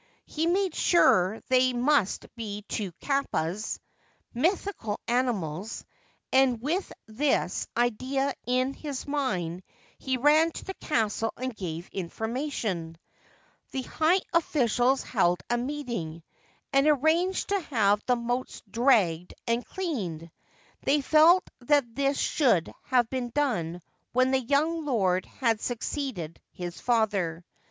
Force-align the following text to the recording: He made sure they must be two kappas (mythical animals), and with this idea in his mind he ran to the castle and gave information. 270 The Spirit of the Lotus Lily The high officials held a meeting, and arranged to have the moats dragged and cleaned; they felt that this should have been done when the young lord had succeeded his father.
He 0.25 0.47
made 0.47 0.73
sure 0.73 1.41
they 1.49 1.73
must 1.73 2.25
be 2.35 2.63
two 2.67 2.91
kappas 2.93 3.77
(mythical 4.33 4.99
animals), 5.07 5.85
and 6.33 6.59
with 6.59 6.91
this 7.05 7.67
idea 7.77 8.33
in 8.47 8.73
his 8.73 9.05
mind 9.05 9.61
he 9.99 10.17
ran 10.17 10.49
to 10.53 10.65
the 10.65 10.73
castle 10.81 11.31
and 11.37 11.55
gave 11.55 11.87
information. 11.89 12.97
270 13.73 13.73
The 13.73 13.83
Spirit 13.85 14.23
of 14.33 14.51
the 14.51 14.59
Lotus 14.59 14.79
Lily 14.79 14.89
The 14.89 14.89
high 14.89 14.89
officials 14.89 15.03
held 15.03 15.39
a 15.51 15.57
meeting, 15.59 16.23
and 16.73 16.87
arranged 16.87 17.49
to 17.49 17.59
have 17.59 18.01
the 18.07 18.15
moats 18.15 18.63
dragged 18.71 19.35
and 19.45 19.63
cleaned; 19.63 20.31
they 20.81 21.01
felt 21.01 21.43
that 21.59 21.93
this 21.93 22.17
should 22.17 22.73
have 22.85 23.07
been 23.11 23.29
done 23.29 23.83
when 24.13 24.31
the 24.31 24.39
young 24.41 24.83
lord 24.83 25.25
had 25.27 25.61
succeeded 25.61 26.41
his 26.49 26.81
father. 26.81 27.45